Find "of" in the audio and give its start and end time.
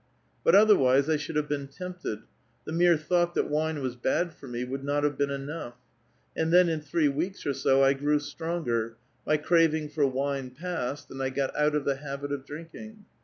11.75-11.85, 12.31-12.47